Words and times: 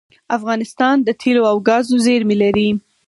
افغانستان 0.37 0.95
د 1.03 1.09
تیلو 1.21 1.43
او 1.51 1.57
ګازو 1.67 1.95
زیرمې 2.05 2.35
لري 2.43 2.69